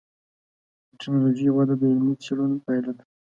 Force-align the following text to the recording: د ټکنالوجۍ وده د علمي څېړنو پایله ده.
د 0.89 0.91
ټکنالوجۍ 0.99 1.47
وده 1.51 1.73
د 1.77 1.81
علمي 1.91 2.15
څېړنو 2.23 2.57
پایله 2.65 2.91
ده. 2.97 3.03